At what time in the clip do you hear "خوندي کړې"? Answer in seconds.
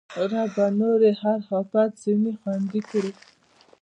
2.39-3.11